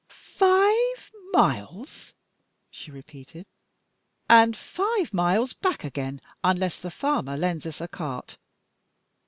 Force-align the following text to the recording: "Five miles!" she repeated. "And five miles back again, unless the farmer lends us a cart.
"Five 0.09 1.11
miles!" 1.31 2.13
she 2.71 2.89
repeated. 2.89 3.45
"And 4.27 4.57
five 4.57 5.13
miles 5.13 5.53
back 5.53 5.83
again, 5.83 6.21
unless 6.43 6.79
the 6.81 6.89
farmer 6.89 7.37
lends 7.37 7.67
us 7.67 7.81
a 7.81 7.87
cart. 7.87 8.37